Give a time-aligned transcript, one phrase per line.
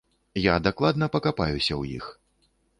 [0.45, 2.05] Я дакладна пакапаюся ў іх.